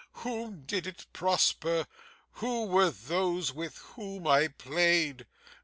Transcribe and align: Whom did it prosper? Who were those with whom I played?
Whom 0.25 0.61
did 0.65 0.87
it 0.87 1.05
prosper? 1.13 1.85
Who 2.41 2.65
were 2.65 2.89
those 2.89 3.53
with 3.53 3.77
whom 3.93 4.25
I 4.25 4.47
played? 4.47 5.27